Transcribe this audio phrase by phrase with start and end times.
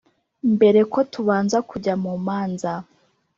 [0.55, 2.73] Mbere ko tubanza kujya mu manza